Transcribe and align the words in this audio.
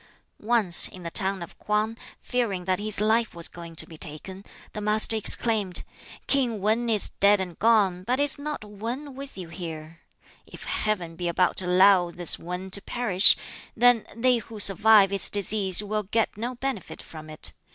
Once, 0.39 0.87
in 0.87 1.03
the 1.03 1.11
town 1.11 1.43
of 1.43 1.59
K'wang 1.59 1.95
fearing 2.19 2.65
that 2.65 2.79
his 2.79 2.99
life 2.99 3.35
was 3.35 3.47
going 3.47 3.75
to 3.75 3.85
be 3.85 3.99
taken, 3.99 4.43
the 4.73 4.81
Master 4.81 5.15
exclaimed, 5.15 5.83
"King 6.25 6.59
Wan 6.59 6.89
is 6.89 7.09
dead 7.09 7.39
and 7.39 7.59
gone; 7.59 8.01
but 8.03 8.19
is 8.19 8.39
not 8.39 8.65
'wan' 8.65 9.13
with 9.13 9.37
you 9.37 9.49
here? 9.49 9.99
If 10.47 10.63
Heaven 10.63 11.15
be 11.15 11.27
about 11.27 11.55
to 11.57 11.67
allow 11.67 12.09
this 12.09 12.39
'wan' 12.39 12.71
to 12.71 12.81
perish, 12.81 13.37
then 13.77 14.07
they 14.15 14.37
who 14.39 14.59
survive 14.59 15.11
its 15.11 15.29
decease 15.29 15.83
will 15.83 16.01
get 16.01 16.35
no 16.35 16.55
benefit 16.55 17.03
from 17.03 17.29
it. 17.29 17.53